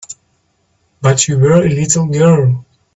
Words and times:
But 0.99 1.27
you 1.27 1.37
were 1.37 1.61
a 1.63 1.69
little 1.69 2.07
girl. 2.07 2.65